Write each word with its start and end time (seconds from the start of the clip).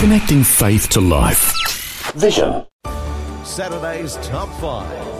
Connecting 0.00 0.44
faith 0.44 0.88
to 0.90 1.00
life. 1.00 1.52
Vision. 2.14 2.66
Saturday's 3.44 4.16
Top 4.16 4.48
5. 4.60 5.14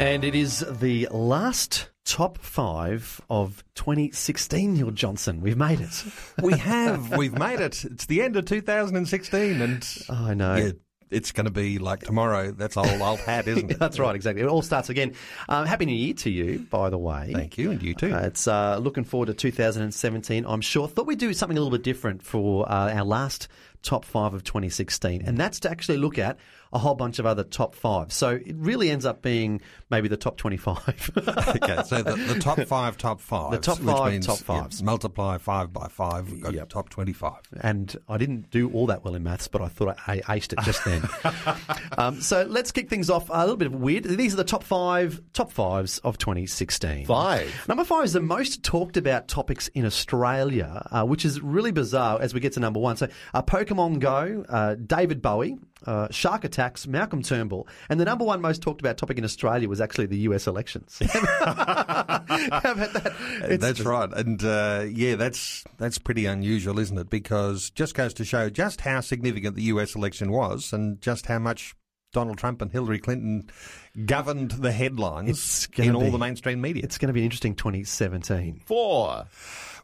And 0.00 0.24
it 0.24 0.34
is 0.34 0.64
the 0.80 1.08
last 1.10 1.90
top 2.04 2.38
five 2.38 3.20
of 3.28 3.64
2016, 3.74 4.74
Neil 4.74 4.90
Johnson. 4.90 5.40
We've 5.40 5.56
made 5.56 5.80
it. 5.80 6.04
We 6.42 6.54
have. 6.58 7.16
We've 7.16 7.36
made 7.36 7.60
it. 7.60 7.84
It's 7.84 8.06
the 8.06 8.22
end 8.22 8.36
of 8.36 8.44
2016, 8.44 9.60
and 9.60 9.88
I 10.08 10.34
know. 10.34 10.54
yeah, 10.56 10.70
it's 11.10 11.32
going 11.32 11.46
to 11.46 11.52
be 11.52 11.78
like 11.78 12.00
tomorrow. 12.00 12.50
That's 12.50 12.76
old 12.76 12.88
old 13.00 13.20
hat, 13.20 13.46
isn't 13.46 13.70
it? 13.70 13.78
That's 13.78 13.98
right, 13.98 14.14
exactly. 14.14 14.42
It 14.42 14.48
all 14.48 14.62
starts 14.62 14.88
again. 14.88 15.14
Um, 15.48 15.66
Happy 15.66 15.86
New 15.86 15.94
Year 15.94 16.14
to 16.14 16.30
you, 16.30 16.66
by 16.70 16.90
the 16.90 16.98
way. 16.98 17.30
Thank 17.32 17.58
you, 17.58 17.70
and 17.70 17.82
you 17.82 17.94
too. 17.94 18.14
Uh, 18.14 18.20
it's 18.20 18.48
uh, 18.48 18.78
looking 18.78 19.04
forward 19.04 19.26
to 19.26 19.34
2017, 19.34 20.44
I'm 20.46 20.60
sure. 20.60 20.88
Thought 20.88 21.06
we'd 21.06 21.18
do 21.18 21.32
something 21.32 21.56
a 21.56 21.60
little 21.60 21.76
bit 21.76 21.84
different 21.84 22.22
for 22.22 22.70
uh, 22.70 22.92
our 22.92 23.04
last 23.04 23.48
top 23.86 24.04
five 24.04 24.34
of 24.34 24.42
2016, 24.44 25.22
and 25.24 25.38
that's 25.38 25.60
to 25.60 25.70
actually 25.70 25.98
look 25.98 26.18
at 26.18 26.38
a 26.72 26.78
whole 26.78 26.96
bunch 26.96 27.18
of 27.20 27.26
other 27.26 27.44
top 27.44 27.74
five. 27.74 28.12
So 28.12 28.30
it 28.30 28.56
really 28.56 28.90
ends 28.90 29.06
up 29.06 29.22
being 29.22 29.60
maybe 29.88 30.08
the 30.08 30.16
top 30.16 30.36
25. 30.36 31.10
okay, 31.16 31.82
so 31.86 32.02
the, 32.02 32.16
the 32.34 32.40
top 32.40 32.60
five, 32.66 32.96
top 32.98 33.20
five. 33.20 33.52
The 33.52 33.58
top 33.58 33.78
five, 33.78 34.12
means, 34.12 34.26
top 34.26 34.40
yeah, 34.48 34.84
multiply 34.84 35.38
five 35.38 35.72
by 35.72 35.86
five. 35.88 36.30
We've 36.30 36.40
got 36.42 36.52
Yep. 36.54 36.68
top 36.68 36.88
25. 36.88 37.32
and 37.60 37.96
I 38.08 38.18
didn't 38.18 38.50
do 38.50 38.70
all 38.72 38.86
that 38.86 39.04
well 39.04 39.14
in 39.14 39.22
maths, 39.22 39.46
but 39.46 39.62
I 39.62 39.68
thought 39.68 39.96
I 40.06 40.18
aced 40.20 40.52
it 40.52 40.58
just 40.64 40.84
then. 40.84 41.02
um, 41.98 42.20
so 42.20 42.44
let's 42.48 42.72
kick 42.72 42.90
things 42.90 43.08
off 43.10 43.30
a 43.30 43.40
little 43.40 43.56
bit 43.56 43.70
weird. 43.70 44.04
These 44.04 44.34
are 44.34 44.38
the 44.38 44.44
top 44.44 44.64
five 44.64 45.22
top 45.32 45.52
fives 45.52 45.98
of 45.98 46.18
2016. 46.18 47.06
Five. 47.06 47.68
Number 47.68 47.84
five 47.84 48.04
is 48.04 48.12
the 48.12 48.20
most 48.20 48.64
talked 48.64 48.96
about 48.96 49.28
topics 49.28 49.68
in 49.68 49.84
Australia, 49.86 50.86
uh, 50.90 51.04
which 51.04 51.24
is 51.24 51.40
really 51.40 51.70
bizarre 51.70 52.20
as 52.20 52.34
we 52.34 52.40
get 52.40 52.54
to 52.54 52.60
number 52.60 52.80
one. 52.80 52.96
So, 52.96 53.08
uh, 53.32 53.42
Pokemon 53.42 53.75
Go, 53.76 54.44
uh, 54.48 54.74
David 54.74 55.20
Bowie, 55.20 55.58
uh, 55.84 56.08
shark 56.10 56.44
attacks, 56.44 56.86
Malcolm 56.86 57.22
Turnbull, 57.22 57.68
and 57.88 58.00
the 58.00 58.04
number 58.04 58.24
one 58.24 58.40
most 58.40 58.62
talked 58.62 58.80
about 58.80 58.96
topic 58.96 59.18
in 59.18 59.24
Australia 59.24 59.68
was 59.68 59.80
actually 59.80 60.06
the 60.06 60.18
US 60.18 60.46
elections. 60.46 60.98
How 61.04 62.22
about 62.24 62.92
that? 62.94 63.58
That's 63.60 63.80
right, 63.82 64.10
and 64.12 64.42
uh, 64.42 64.86
yeah, 64.88 65.16
that's 65.16 65.64
that's 65.76 65.98
pretty 65.98 66.26
unusual, 66.26 66.78
isn't 66.78 66.98
it? 66.98 67.10
Because 67.10 67.70
just 67.70 67.94
goes 67.94 68.14
to 68.14 68.24
show 68.24 68.48
just 68.48 68.80
how 68.80 69.00
significant 69.00 69.56
the 69.56 69.64
U.S. 69.64 69.94
election 69.94 70.32
was, 70.32 70.72
and 70.72 71.00
just 71.00 71.26
how 71.26 71.38
much 71.38 71.74
Donald 72.12 72.38
Trump 72.38 72.62
and 72.62 72.72
Hillary 72.72 72.98
Clinton 72.98 73.48
governed 74.06 74.52
the 74.52 74.72
headlines 74.72 75.68
in 75.76 75.94
all 75.94 76.04
be- 76.04 76.10
the 76.10 76.18
mainstream 76.18 76.60
media. 76.60 76.82
It's 76.84 76.98
going 76.98 77.08
to 77.08 77.12
be 77.12 77.20
an 77.20 77.24
interesting 77.24 77.54
2017. 77.54 78.62
Four. 78.66 79.26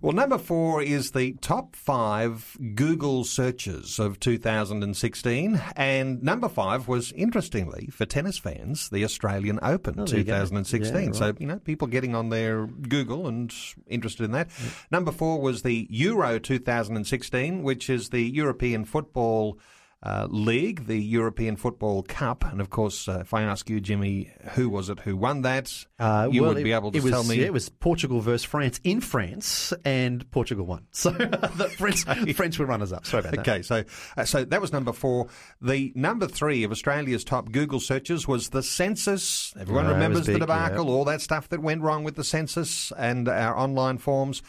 Well, 0.00 0.12
number 0.12 0.36
four 0.38 0.82
is 0.82 1.12
the 1.12 1.34
top 1.34 1.76
five 1.76 2.56
Google 2.74 3.22
searches 3.24 4.00
of 4.00 4.18
2016. 4.18 5.60
And 5.76 6.22
number 6.24 6.48
five 6.48 6.88
was, 6.88 7.12
interestingly, 7.12 7.86
for 7.92 8.04
tennis 8.04 8.36
fans, 8.36 8.88
the 8.90 9.04
Australian 9.04 9.60
Open 9.62 9.94
Oh, 10.00 10.04
there 10.04 10.18
you 10.18 10.24
go. 10.24 10.32
2016. 10.32 11.02
Yeah, 11.04 11.12
So, 11.12 11.34
you 11.38 11.46
know, 11.46 11.58
people 11.60 11.86
getting 11.86 12.16
on 12.16 12.30
their 12.30 12.66
Google 12.66 13.28
and 13.28 13.54
interested 13.86 14.24
in 14.24 14.32
that. 14.32 14.48
Number 14.90 15.12
four 15.12 15.40
was 15.40 15.62
the 15.62 15.86
Euro 15.90 16.40
2016, 16.40 17.62
which 17.62 17.88
is 17.88 18.08
the 18.08 18.22
European 18.22 18.84
Football 18.84 19.58
uh, 20.02 20.26
League, 20.28 20.86
the 20.86 20.98
European 20.98 21.56
Football 21.56 22.02
Cup. 22.02 22.44
And 22.44 22.60
of 22.60 22.70
course, 22.70 23.08
uh, 23.08 23.20
if 23.20 23.32
I 23.32 23.42
ask 23.42 23.70
you, 23.70 23.80
Jimmy, 23.80 24.32
who 24.52 24.68
was 24.68 24.88
it 24.88 24.98
who 25.00 25.16
won 25.16 25.42
that? 25.42 25.72
Uh, 25.98 26.28
you 26.30 26.42
well, 26.42 26.54
would 26.54 26.64
be 26.64 26.72
able 26.72 26.90
to 26.90 27.00
was, 27.00 27.12
tell 27.12 27.24
me. 27.24 27.36
Yeah, 27.36 27.46
it 27.46 27.52
was 27.52 27.68
Portugal 27.68 28.20
versus 28.20 28.44
France 28.44 28.80
in 28.82 29.00
France, 29.00 29.72
and 29.84 30.28
Portugal 30.30 30.66
won. 30.66 30.86
So 31.02 31.10
the 31.10 31.72
French, 31.76 32.04
French 32.36 32.58
were 32.58 32.66
runners 32.66 32.92
up. 32.92 33.06
Sorry 33.06 33.20
about 33.20 33.32
that. 33.32 33.48
Okay, 33.48 33.62
so 33.62 33.84
uh, 34.16 34.24
so 34.24 34.44
that 34.44 34.60
was 34.60 34.72
number 34.72 34.92
four. 34.92 35.28
The 35.60 35.92
number 35.96 36.26
three 36.26 36.62
of 36.64 36.70
Australia's 36.70 37.24
top 37.24 37.50
Google 37.50 37.80
searches 37.80 38.28
was 38.28 38.50
the 38.50 38.62
census. 38.62 39.52
Everyone 39.58 39.84
Yeah, 39.84 39.90
it 39.90 39.94
was 39.94 39.96
remembers 39.96 40.26
the 40.26 40.38
debacle, 40.38 40.86
yeah. 40.86 40.90
all 40.92 41.04
that 41.06 41.20
stuff 41.20 41.48
that 41.48 41.60
went 41.60 41.82
wrong 41.82 42.04
with 42.04 42.14
the 42.14 42.24
census 42.24 42.92
and 42.96 43.28
our 43.28 43.56
online 43.58 43.98
forms. 43.98 44.42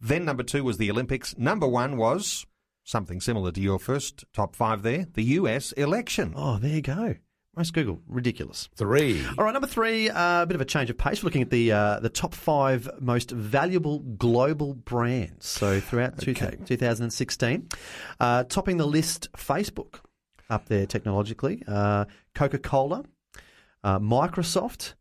Then 0.00 0.24
number 0.24 0.44
two 0.44 0.62
was 0.62 0.78
the 0.78 0.90
Olympics. 0.90 1.36
Number 1.36 1.66
one 1.66 1.96
was 1.96 2.46
something 2.88 3.20
similar 3.20 3.52
to 3.52 3.60
your 3.60 3.78
first 3.78 4.24
top 4.32 4.56
five 4.56 4.82
there, 4.82 5.06
the 5.12 5.22
US 5.24 5.72
election. 5.72 6.32
Oh, 6.34 6.58
there 6.58 6.70
you 6.70 6.80
go. 6.80 7.16
Most 7.54 7.74
Google, 7.74 8.00
ridiculous. 8.06 8.68
Three. 8.76 9.22
All 9.36 9.44
right, 9.44 9.52
number 9.52 9.66
three, 9.66 10.08
uh, 10.08 10.42
a 10.42 10.46
bit 10.46 10.54
of 10.54 10.60
a 10.60 10.64
change 10.64 10.90
of 10.90 10.96
pace. 10.96 11.22
We're 11.22 11.26
looking 11.26 11.42
at 11.42 11.50
the 11.50 11.72
uh, 11.72 12.00
the 12.00 12.08
top 12.08 12.32
five 12.34 12.88
most 13.00 13.30
valuable 13.32 13.98
global 13.98 14.74
brands. 14.74 15.46
So 15.46 15.80
throughout 15.80 16.18
two- 16.18 16.34
2016, 16.34 17.68
uh, 18.20 18.44
topping 18.44 18.76
the 18.76 18.86
list, 18.86 19.30
Facebook 19.32 20.00
up 20.48 20.66
there 20.66 20.86
technologically, 20.86 21.62
uh, 21.66 22.04
Coca 22.34 22.58
Cola, 22.58 23.04
uh, 23.82 23.98
Microsoft, 23.98 24.94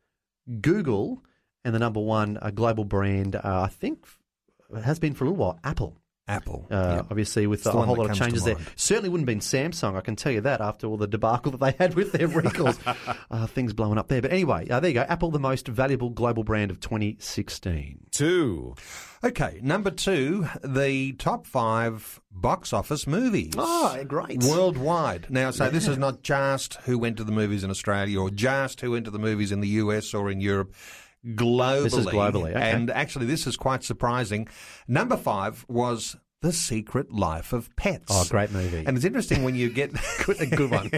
Google, 0.59 1.23
and 1.63 1.75
the 1.75 1.79
number 1.79 1.99
one 2.01 2.37
uh, 2.41 2.49
global 2.49 2.85
brand, 2.85 3.35
uh, 3.35 3.41
I 3.43 3.67
think, 3.67 4.05
has 4.83 4.99
been 4.99 5.13
for 5.13 5.25
a 5.25 5.27
little 5.29 5.37
while, 5.45 5.59
Apple. 5.63 5.95
Apple. 6.27 6.67
Uh, 6.69 6.95
Yep. 6.97 7.07
Obviously, 7.11 7.47
with 7.47 7.59
It's 7.59 7.67
a 7.67 7.71
whole 7.71 7.95
lot 7.95 8.09
of 8.09 8.17
changes 8.17 8.43
there. 8.43 8.57
Certainly 8.75 9.09
wouldn't 9.09 9.29
have 9.29 9.33
been 9.35 9.71
Samsung, 9.71 9.95
I 9.95 10.01
can 10.01 10.15
tell 10.15 10.31
you 10.31 10.41
that, 10.41 10.61
after 10.61 10.87
all 10.87 10.97
the 10.97 11.07
debacle 11.07 11.51
that 11.57 11.59
they 11.59 11.71
had 11.77 11.95
with 11.95 12.11
their 12.11 12.27
recalls. 12.27 12.77
uh, 13.31 13.47
things 13.47 13.73
blowing 13.73 13.97
up 13.97 14.07
there. 14.07 14.21
But 14.21 14.31
anyway, 14.31 14.67
uh, 14.69 14.79
there 14.79 14.89
you 14.89 14.95
go. 14.95 15.01
Apple, 15.01 15.31
the 15.31 15.39
most 15.39 15.67
valuable 15.67 16.09
global 16.09 16.43
brand 16.43 16.71
of 16.71 16.79
2016. 16.79 17.99
Two. 18.11 18.75
Okay, 19.23 19.59
number 19.63 19.89
two, 19.89 20.47
the 20.63 21.13
top 21.13 21.47
five 21.47 22.21
box 22.31 22.71
office 22.73 23.07
movies. 23.07 23.53
Oh, 23.57 24.03
great. 24.07 24.43
Worldwide. 24.43 25.27
Now, 25.29 25.51
so 25.51 25.69
this 25.69 25.87
is 25.87 25.97
not 25.97 26.21
just 26.21 26.75
who 26.85 26.99
went 26.99 27.17
to 27.17 27.23
the 27.23 27.31
movies 27.31 27.63
in 27.63 27.69
Australia 27.71 28.19
or 28.19 28.29
just 28.29 28.81
who 28.81 28.91
went 28.91 29.05
to 29.05 29.11
the 29.11 29.19
movies 29.19 29.51
in 29.51 29.59
the 29.59 29.67
US 29.69 30.13
or 30.13 30.29
in 30.29 30.39
Europe. 30.39 30.73
Globally. 31.25 31.83
This 31.83 31.93
is 31.95 32.05
globally, 32.05 32.51
okay. 32.55 32.71
And 32.71 32.89
actually, 32.91 33.25
this 33.25 33.47
is 33.47 33.57
quite 33.57 33.83
surprising. 33.83 34.47
Number 34.87 35.17
five 35.17 35.65
was 35.67 36.15
The 36.41 36.53
Secret 36.53 37.11
Life 37.11 37.51
of 37.51 37.75
Pets. 37.75 38.05
Oh, 38.09 38.23
great 38.29 38.51
movie. 38.51 38.83
And 38.85 38.95
it's 38.95 39.05
interesting 39.05 39.43
when 39.43 39.55
you 39.55 39.69
get 39.69 39.91
Good- 40.25 40.39
a 40.41 40.45
good 40.45 40.71
one. 40.71 40.89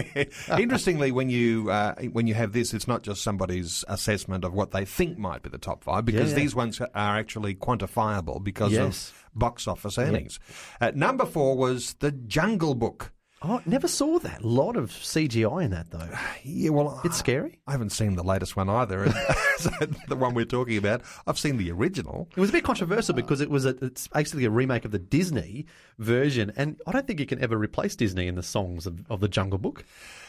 Interestingly, 0.60 1.10
when 1.10 1.30
you 1.30 1.70
uh, 1.70 1.94
when 2.12 2.26
you 2.26 2.34
have 2.34 2.52
this, 2.52 2.74
it's 2.74 2.86
not 2.86 3.02
just 3.02 3.22
somebody's 3.22 3.84
assessment 3.88 4.44
of 4.44 4.52
what 4.52 4.70
they 4.72 4.84
think 4.84 5.18
might 5.18 5.42
be 5.42 5.48
the 5.50 5.58
top 5.58 5.82
five, 5.82 6.04
because 6.04 6.30
Yeah, 6.30 6.36
yeah. 6.36 6.42
these 6.42 6.54
ones 6.54 6.80
are 6.80 6.88
actually 7.18 7.54
quantifiable 7.54 8.42
because 8.44 8.72
Yes. 8.72 9.08
of 9.10 9.24
box 9.34 9.66
office 9.66 9.96
earnings. 9.98 10.38
Uh, 10.80 10.92
number 10.94 11.24
four 11.24 11.56
was 11.56 11.94
The 12.00 12.12
Jungle 12.12 12.74
Book. 12.74 13.12
Oh, 13.42 13.62
never 13.64 13.88
saw 13.88 14.18
that. 14.18 14.42
A 14.42 14.46
lot 14.46 14.76
of 14.76 14.90
CGI 14.90 15.64
in 15.64 15.70
that, 15.70 15.90
though. 15.90 16.08
Yeah, 16.42 16.70
well, 16.70 17.00
it's 17.04 17.16
scary. 17.16 17.58
I 17.66 17.72
haven't 17.72 17.90
seen 17.90 18.14
the 18.16 18.22
latest 18.22 18.54
one 18.54 18.68
either. 18.68 19.10
so 19.56 19.70
the 20.08 20.16
one 20.16 20.34
we're 20.34 20.44
talking 20.44 20.76
about, 20.76 21.00
I've 21.26 21.38
seen 21.38 21.56
the 21.56 21.70
original. 21.72 22.28
It 22.36 22.40
was 22.40 22.50
a 22.50 22.52
bit 22.52 22.64
controversial 22.64 23.14
because 23.14 23.40
it 23.40 23.48
was 23.48 23.64
a, 23.64 23.70
it's 23.82 24.08
basically 24.08 24.44
a 24.44 24.50
remake 24.50 24.84
of 24.84 24.90
the 24.90 24.98
Disney 24.98 25.64
version, 25.98 26.52
and 26.56 26.80
I 26.86 26.92
don't 26.92 27.06
think 27.06 27.18
you 27.18 27.24
can 27.24 27.42
ever 27.42 27.56
replace 27.56 27.96
Disney 27.96 28.26
in 28.26 28.34
the 28.34 28.42
songs 28.42 28.86
of, 28.86 29.10
of 29.10 29.20
the 29.20 29.28
Jungle 29.28 29.58
Book. 29.58 29.84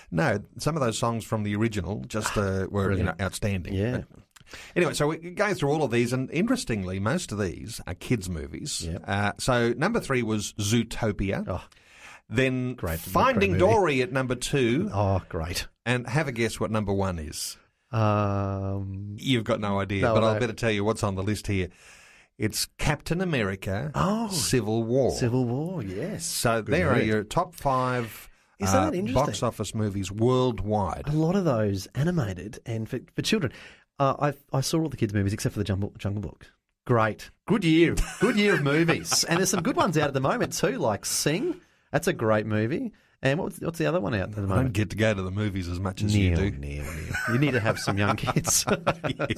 No, 0.09 0.39
some 0.57 0.77
of 0.77 0.81
those 0.81 0.97
songs 0.97 1.25
from 1.25 1.43
the 1.43 1.53
original 1.55 2.05
just 2.07 2.37
uh, 2.37 2.67
were 2.71 2.93
you 2.93 3.03
know, 3.03 3.15
outstanding. 3.19 3.73
Yeah. 3.73 4.01
Anyway, 4.75 4.93
so 4.93 5.07
we're 5.09 5.31
going 5.31 5.55
through 5.55 5.69
all 5.69 5.83
of 5.83 5.91
these, 5.91 6.13
and 6.13 6.31
interestingly, 6.31 6.99
most 6.99 7.33
of 7.33 7.39
these 7.39 7.81
are 7.87 7.93
kids' 7.93 8.29
movies. 8.29 8.87
Yep. 8.89 9.03
Uh, 9.05 9.31
so 9.37 9.73
number 9.77 9.99
three 9.99 10.23
was 10.23 10.53
Zootopia. 10.53 11.45
Oh. 11.47 11.63
Then 12.31 12.75
Great- 12.75 12.99
Finding. 12.99 13.57
Dory 13.57 14.01
at 14.01 14.11
number 14.11 14.35
two, 14.35 14.89
Oh, 14.93 15.21
great. 15.29 15.67
and 15.85 16.07
have 16.07 16.27
a 16.27 16.31
guess 16.31 16.59
what 16.59 16.71
number 16.71 16.93
one 16.93 17.19
is. 17.19 17.57
Um, 17.91 19.15
You've 19.19 19.43
got 19.43 19.59
no 19.59 19.79
idea, 19.79 20.01
No, 20.03 20.13
but 20.13 20.23
I'll 20.23 20.39
better 20.39 20.53
tell 20.53 20.71
you 20.71 20.83
what's 20.83 21.03
on 21.03 21.15
the 21.15 21.23
list 21.23 21.47
here. 21.47 21.67
It's 22.37 22.67
Captain 22.77 23.21
America: 23.21 23.91
Oh. 23.93 24.29
Civil 24.29 24.83
War. 24.83 25.11
Civil 25.11 25.45
War, 25.45 25.83
yes. 25.83 26.25
So 26.25 26.61
there 26.61 26.89
are 26.89 27.01
your 27.01 27.23
top 27.23 27.53
five 27.53 28.29
uh, 28.61 28.91
box 29.13 29.43
office 29.43 29.75
movies 29.75 30.11
worldwide. 30.11 31.07
a 31.07 31.11
lot 31.11 31.35
of 31.35 31.43
those 31.45 31.87
animated 31.95 32.59
and 32.65 32.87
for, 32.89 32.99
for 33.15 33.21
children. 33.21 33.51
Uh, 33.99 34.31
I 34.53 34.57
I 34.57 34.61
saw 34.61 34.79
all 34.79 34.89
the 34.89 34.97
kids' 34.97 35.13
movies 35.13 35.33
except 35.33 35.53
for 35.53 35.59
the 35.59 35.65
Jungle, 35.65 35.93
Jungle 35.97 36.21
Book. 36.21 36.47
Great, 36.87 37.29
good 37.45 37.63
year, 37.63 37.95
good 38.19 38.37
year 38.37 38.55
of 38.55 38.63
movies, 38.63 39.23
and 39.25 39.37
there's 39.37 39.51
some 39.51 39.61
good 39.61 39.75
ones 39.75 39.97
out 39.97 40.07
at 40.07 40.13
the 40.15 40.19
moment 40.21 40.53
too, 40.53 40.77
like 40.79 41.05
Sing. 41.05 41.59
That's 41.91 42.07
a 42.07 42.13
great 42.13 42.45
movie. 42.45 42.93
And 43.23 43.37
what's 43.37 43.59
what's 43.59 43.77
the 43.77 43.85
other 43.85 43.99
one 43.99 44.15
out 44.15 44.29
at 44.29 44.31
the 44.35 44.41
moment? 44.41 44.59
I 44.59 44.63
don't 44.63 44.73
get 44.73 44.89
to 44.91 44.95
go 44.95 45.13
to 45.13 45.21
the 45.21 45.29
movies 45.29 45.67
as 45.67 45.79
much 45.79 46.01
as 46.01 46.15
you 46.15 46.31
Neil, 46.31 46.39
do. 46.39 46.57
Neil, 46.57 46.83
Neil. 46.83 47.13
You 47.33 47.37
need 47.37 47.51
to 47.51 47.59
have 47.59 47.77
some 47.77 47.97
young 47.99 48.15
kids. 48.17 48.65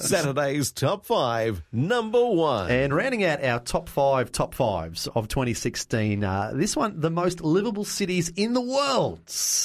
Saturday's 0.00 0.72
Top 0.72 1.04
5, 1.04 1.62
number 1.70 2.24
one. 2.24 2.70
And 2.70 2.94
rounding 2.94 3.24
out 3.24 3.44
our 3.44 3.60
top 3.60 3.90
five 3.90 4.32
top 4.32 4.54
fives 4.54 5.06
of 5.08 5.28
2016, 5.28 6.24
uh, 6.24 6.52
this 6.54 6.74
one, 6.76 6.98
the 6.98 7.10
most 7.10 7.42
livable 7.42 7.84
cities 7.84 8.30
in 8.30 8.54
the 8.54 8.60
world, 8.62 9.20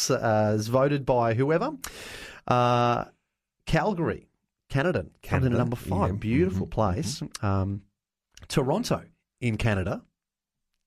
uh, 0.09 0.53
is 0.55 0.67
voted 0.67 1.05
by 1.05 1.33
whoever. 1.33 1.71
Uh, 2.45 3.05
Calgary, 3.65 4.27
Canada, 4.69 4.99
in 5.01 5.09
Canada, 5.21 5.57
number 5.57 5.75
five. 5.77 6.09
yeah. 6.09 6.15
Beautiful 6.17 6.67
Mhm, 6.67 6.71
place. 6.71 7.23
Um, 7.41 7.83
Toronto 8.49 9.03
in 9.39 9.57
Canada. 9.57 10.01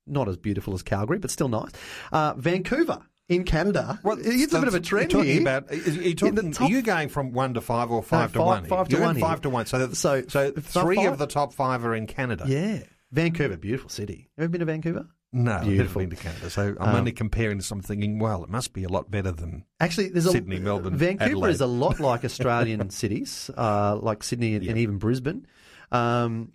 Not 0.07 0.29
as 0.29 0.37
beautiful 0.37 0.75
as 0.75 0.83
Calgary, 0.83 1.19
but 1.19 1.31
still 1.31 1.49
nice. 1.49 1.71
Uh, 2.13 2.35
Vancouver 2.35 2.99
in 3.29 3.45
Canada. 3.45 3.99
Well, 4.03 4.19
it's 4.21 4.53
a 4.53 4.59
bit 4.59 4.69
of 4.69 4.75
a 4.75 4.81
trend 4.81 5.13
you're 5.13 5.21
talking 5.23 5.33
here. 5.33 5.41
About, 5.43 5.71
are 5.71 5.75
you, 5.77 6.15
talking, 6.15 6.53
top- 6.53 6.69
are 6.69 6.71
you 6.73 6.83
going 6.83 7.09
from 7.09 7.33
one 7.33 7.55
to 7.55 7.61
five 7.61 7.91
or 7.91 8.03
five 8.03 8.33
to 8.33 8.39
five- 8.39 8.47
one? 8.47 8.65
five 8.67 8.89
to 8.89 8.97
You're 8.97 9.05
one. 9.05 9.19
Five 9.19 9.41
to 9.43 9.51
one. 9.51 9.67
So, 9.67 9.87
that, 9.87 9.97
So, 9.97 10.23
so, 10.29 10.51
three 10.53 10.97
five- 10.97 11.13
of 11.13 11.19
the 11.19 11.27
top 11.27 11.53
five 11.55 11.85
are 11.85 11.95
in 11.95 12.07
Canada. 12.07 12.45
Yeah. 12.47 12.81
Vancouver, 13.13 13.57
beautiful 13.57 13.89
city. 13.91 14.31
Have 14.37 14.43
you 14.43 14.45
ever 14.45 14.49
been 14.49 14.61
to 14.61 14.65
Vancouver? 14.67 15.07
No, 15.35 15.53
I've 15.53 15.61
never 15.63 15.71
Beautiful. 15.71 16.01
been 16.01 16.11
to 16.11 16.17
Canada. 16.17 16.51
So 16.51 16.75
I'm 16.79 16.89
Um, 16.91 16.97
only 16.97 17.13
comparing 17.13 17.57
to 17.59 17.65
something 17.65 17.87
thinking, 17.87 18.19
well, 18.19 18.45
it 18.45 18.51
must 18.51 18.75
be 18.75 18.85
a 18.85 18.89
lot 18.91 19.11
better 19.11 19.33
than. 19.33 19.65
Actually, 19.81 20.09
there's 20.09 20.27
a 20.27 20.31
Sydney, 20.31 20.59
Melbourne, 20.59 20.95
Vancouver 20.97 21.31
Adelaide. 21.31 21.51
is 21.53 21.61
a 21.63 21.67
lot 21.67 22.01
like 22.01 22.23
Australian 22.25 22.91
cities, 22.91 23.51
uh, 23.57 23.97
like 23.97 24.23
Sydney 24.23 24.57
and, 24.57 24.67
and 24.67 24.77
even 24.77 24.99
Brisbane. 24.99 25.47
Um, 25.91 26.53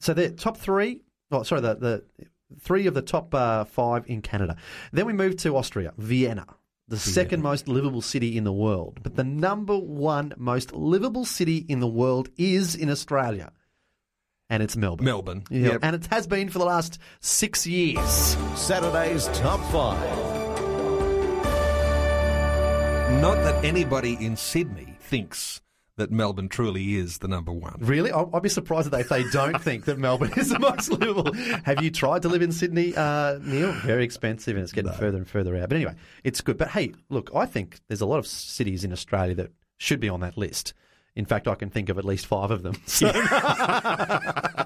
so 0.00 0.14
the 0.14 0.30
top 0.30 0.56
three. 0.56 1.02
Oh, 1.30 1.42
sorry, 1.42 1.60
the 1.60 1.74
the 1.74 2.04
three 2.60 2.86
of 2.86 2.94
the 2.94 3.02
top 3.02 3.34
uh, 3.34 3.64
five 3.64 4.04
in 4.08 4.22
Canada. 4.22 4.56
Then 4.92 5.06
we 5.06 5.12
move 5.12 5.36
to 5.38 5.56
Austria, 5.56 5.92
Vienna, 5.98 6.46
the 6.88 6.96
second 6.98 7.42
most 7.42 7.66
livable 7.68 8.02
city 8.02 8.36
in 8.36 8.44
the 8.44 8.52
world. 8.52 9.00
But 9.02 9.16
the 9.16 9.24
number 9.24 9.76
one 9.76 10.32
most 10.36 10.72
livable 10.72 11.24
city 11.24 11.58
in 11.68 11.80
the 11.80 11.88
world 11.88 12.28
is 12.36 12.74
in 12.76 12.88
Australia, 12.90 13.50
and 14.48 14.62
it's 14.62 14.76
Melbourne. 14.76 15.04
Melbourne. 15.04 15.44
Yeah, 15.50 15.72
Yep. 15.72 15.80
and 15.82 15.96
it 15.96 16.06
has 16.06 16.26
been 16.26 16.48
for 16.48 16.58
the 16.60 16.64
last 16.64 16.98
six 17.20 17.66
years. 17.66 18.36
Saturday's 18.54 19.26
top 19.28 19.60
five. 19.72 20.16
Not 23.20 23.36
that 23.44 23.64
anybody 23.64 24.12
in 24.20 24.36
Sydney 24.36 24.96
thinks 25.00 25.60
that 25.96 26.10
Melbourne 26.10 26.48
truly 26.48 26.96
is 26.96 27.18
the 27.18 27.28
number 27.28 27.52
one. 27.52 27.76
Really? 27.80 28.10
I'll, 28.10 28.30
I'll 28.32 28.40
be 28.40 28.48
surprised 28.48 28.92
if 28.92 29.08
they 29.08 29.24
don't 29.30 29.60
think 29.60 29.86
that 29.86 29.98
Melbourne 29.98 30.32
is 30.36 30.50
the 30.50 30.58
most 30.58 30.90
livable. 30.90 31.32
Have 31.64 31.82
you 31.82 31.90
tried 31.90 32.22
to 32.22 32.28
live 32.28 32.42
in 32.42 32.52
Sydney, 32.52 32.94
uh, 32.94 33.38
Neil? 33.42 33.72
Very 33.72 34.04
expensive 34.04 34.56
and 34.56 34.62
it's 34.62 34.72
getting 34.72 34.92
further 34.92 35.16
and 35.18 35.28
further 35.28 35.56
out. 35.56 35.68
But 35.68 35.76
anyway, 35.76 35.94
it's 36.22 36.40
good. 36.40 36.58
But 36.58 36.68
hey, 36.68 36.92
look, 37.08 37.30
I 37.34 37.46
think 37.46 37.80
there's 37.88 38.02
a 38.02 38.06
lot 38.06 38.18
of 38.18 38.26
cities 38.26 38.84
in 38.84 38.92
Australia 38.92 39.34
that 39.36 39.52
should 39.78 40.00
be 40.00 40.08
on 40.08 40.20
that 40.20 40.36
list. 40.36 40.74
In 41.14 41.24
fact, 41.24 41.48
I 41.48 41.54
can 41.54 41.70
think 41.70 41.88
of 41.88 41.96
at 41.98 42.04
least 42.04 42.26
five 42.26 42.50
of 42.50 42.62
them. 42.62 42.74
So, 42.86 43.10